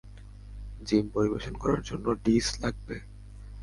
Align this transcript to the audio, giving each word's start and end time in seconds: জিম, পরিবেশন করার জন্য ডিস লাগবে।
জিম, 0.81 1.05
পরিবেশন 1.15 1.53
করার 1.61 1.81
জন্য 1.89 2.05
ডিস 2.23 2.47
লাগবে। 2.61 2.95